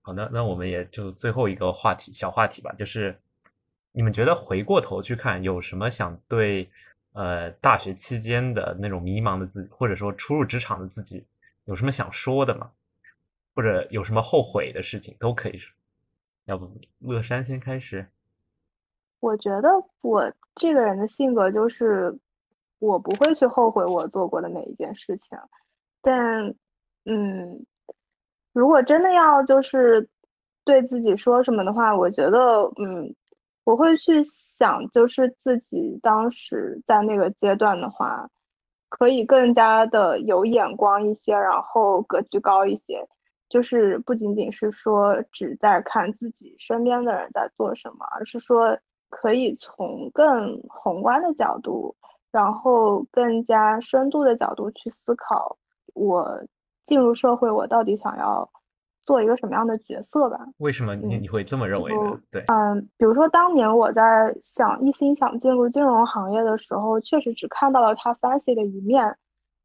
[0.03, 3.19] 好的，那我们也就最后一个话题，小话题吧，就是
[3.91, 6.69] 你们觉得回过头去看，有什么想对
[7.13, 11.25] 呃大学期间的那种迷茫的自己，或者说初入职场的自己，
[11.65, 12.69] 有什么想说的吗？
[13.57, 15.73] 或者有什么后悔的事情都可以说，
[16.45, 18.05] 要不乐山先开始。
[19.19, 19.69] 我觉得
[20.01, 22.15] 我这个人的性格就是，
[22.77, 25.35] 我不会去后悔我做过的每一件事情。
[26.03, 26.53] 但，
[27.05, 27.65] 嗯，
[28.53, 30.07] 如果真的要就是
[30.63, 33.11] 对自己说什么的话，我觉得，嗯，
[33.63, 38.29] 我会去想，就是自己当时在那个阶段的话，
[38.87, 43.03] 可以更加的有眼光一些，然后格局高一些。
[43.49, 48.77] 就是不仅仅是说只在看自己身边的人在做什么，而是说
[49.09, 51.95] 可以从更宏观的角度，
[52.31, 55.57] 然后更加深度的角度去思考，
[55.93, 56.43] 我
[56.85, 58.49] 进入社会，我到底想要
[59.05, 60.37] 做一个什么样的角色吧？
[60.57, 62.19] 为什么你你会这么认为呢？
[62.29, 69.17] 对，嗯，比如说当年我在想一心想进入金融行业的时候，确实只看到了它 fancy 的一面。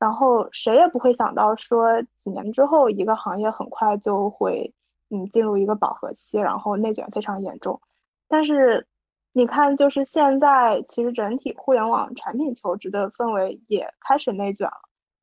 [0.03, 4.75] 然后谁也不会想到说几年之后一个行业很快就会
[5.11, 7.81] 嗯进入一个饱和期，然后内卷非常严重。
[8.27, 8.85] 但是
[9.33, 14.81] 你看，就是现在其实整体互联网产品求职的氛围也开始内卷了。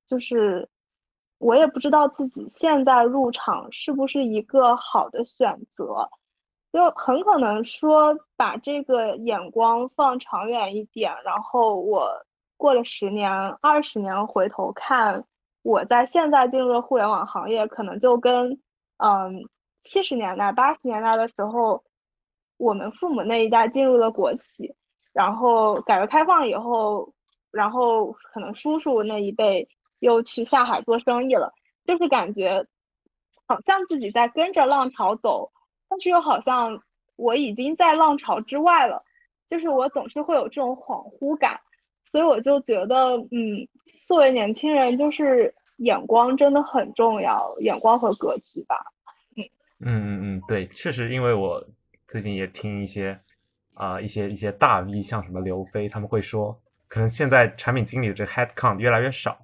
[0.07, 0.69] 就是
[1.39, 6.09] 我也不知道自己现在入场是不是一个好的选择，
[6.71, 12.09] 就很可能说把这个眼光放长远一点，然后我。
[12.59, 13.31] 过了十年、
[13.61, 15.23] 二十年，回头看，
[15.61, 18.51] 我在现在进入了互联网行业，可能就跟
[18.97, 19.41] 嗯
[19.83, 21.81] 七十年代、八十年代的时候，
[22.57, 24.75] 我们父母那一代进入了国企，
[25.13, 27.13] 然后改革开放以后，
[27.49, 29.65] 然后可能叔叔那一辈
[29.99, 31.53] 又去下海做生意了，
[31.85, 32.67] 就是感觉
[33.47, 35.49] 好像自己在跟着浪潮走，
[35.87, 36.77] 但是又好像
[37.15, 39.01] 我已经在浪潮之外了，
[39.47, 41.57] 就是我总是会有这种恍惚感。
[42.09, 43.67] 所以我就觉得，嗯，
[44.07, 48.75] 作为年轻人，就是眼光真的很重要，眼光和格局吧。
[49.37, 49.45] 嗯
[49.81, 51.63] 嗯嗯嗯，对，确实，因为我
[52.07, 53.19] 最近也听一些
[53.75, 59.37] 啊一些一些大 V，像什么刘飞，他们会说，可能现在产品经理的这 head count 越来越少，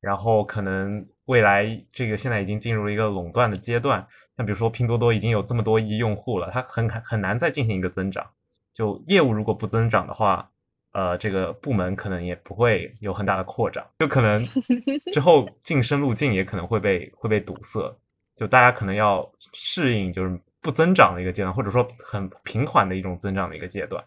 [0.00, 8.24] 然后可能未来这个现在已经进入了一个垄断的阶段，像比如说拼多多已经有这么多亿用户了，它很很难再进行一个增长，
[8.72, 10.52] 就业务如果不增长的话。
[10.96, 14.42] 呃，这个部门可能也不会有很大的扩张，就可能
[15.12, 17.94] 之后晋升路径也可能会被会被堵塞，
[18.34, 24.02] 就大家可能要适应就是不增长的一个阶段，或者说很平缓的一种增长的一个阶段。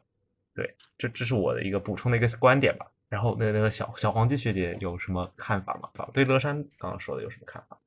[0.56, 0.68] 对，
[0.98, 2.88] 这这是我的一个补充的一个观点吧。
[3.08, 5.90] 然后那那个小小黄鸡学姐有什么看法吗？
[6.12, 7.78] 对乐山刚刚说的有什么看法？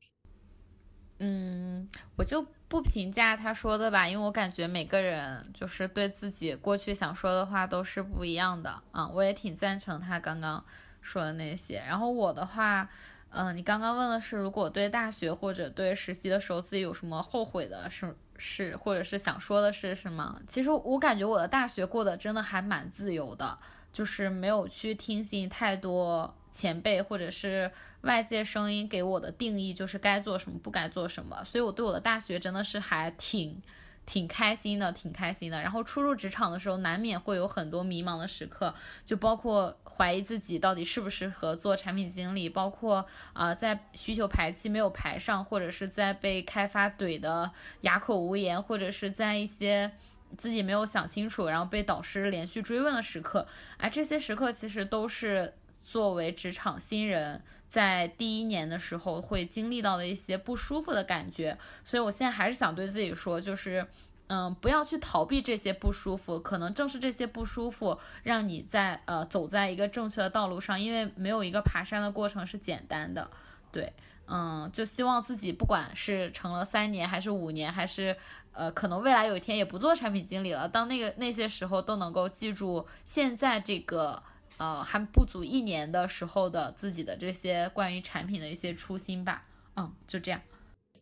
[1.24, 9.06] 嗯，我就不评价他说的吧，因为我感觉每个人就是对自己过去想说的话都是不一样的啊。
[9.06, 10.64] 我也挺赞成他刚刚
[11.00, 11.80] 说的那些。
[11.86, 12.88] 然后我的话，
[13.30, 20.42] 嗯，你刚刚问的是，如果对大学或者对实习的时候自己有什么后悔的是是，或者是想说的是什么？
[20.48, 23.56] 其实我感觉我的大学过得真的还蛮自由的，
[23.92, 27.70] 就是没有去听信太多前辈或者是。
[28.03, 33.62] 外界声音给我的定义就是该做什么，不该做什么，所以我对我的大学真的是还挺
[34.05, 35.62] 挺开心的，挺开心的。
[35.62, 38.74] 然后初入职场的时候，难免会有很多迷茫的时刻，
[39.05, 47.48] 就包括怀疑自己到底适不适合做产品经理，包括啊在需求排期没有排上，或者是在被开发怼的
[47.82, 49.92] 哑口无言，或者是在一些
[50.36, 53.46] 自己没有想清楚，然后被导师连续追问的时刻，
[53.76, 55.55] 哎，这些时刻其实都是
[55.93, 57.43] 作为职场新人。
[57.68, 63.86] 在第一年的时候会经历到的一些不舒服的感觉，所以我现在还是想对自己说，就是，
[64.26, 73.30] 嗯，不要去逃避这些不舒服，可能正是这些不舒服让你在呃走在一个正确的道路上，因为没有一个爬山的过程是简单的，
[73.72, 73.90] 对，
[74.26, 78.14] 嗯，就希望自己不管是成了三年还是五年，还是
[78.53, 84.22] 呃，可能未来有一天也不做产品经理了，当那个那些时候都能够记住现在这个
[84.59, 89.44] 呃还不足一年的时候的自己的这些关于产品的一些初心吧。
[89.76, 90.40] 嗯，就这样。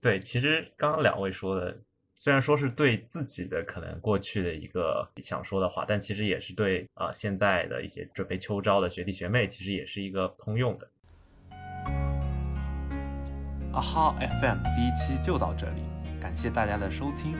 [0.00, 1.76] 对，其实刚刚两位说的，
[2.16, 10.90] 虽然说是对自己的可能过去的一个想说的话，但其实也是对啊、现在的一些准备秋招的学弟学妹，其实也是一个通用的。
[13.72, 15.82] 啊哈 FM 第一期就到这里，
[16.20, 17.34] 感谢大家的收听。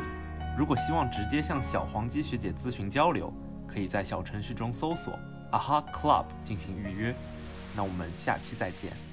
[0.58, 3.32] 如果希望直接向小黄鸡学姐咨询交流，
[3.66, 5.18] 可以在小程序中搜索
[5.50, 7.14] Aha Club 进行预约。
[7.76, 9.09] 那我们下期再见。